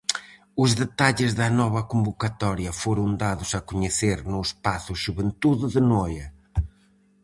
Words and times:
Os 0.63 0.71
detalles 0.81 1.31
da 1.39 1.47
nova 1.59 1.81
convocatoria 1.91 2.71
foron 2.83 3.09
dados 3.23 3.49
a 3.53 3.61
coñecer 3.69 4.17
no 4.31 4.39
Espazo 4.49 4.93
Xuventude 5.03 5.65
de 5.75 5.81
Noia. 5.91 6.27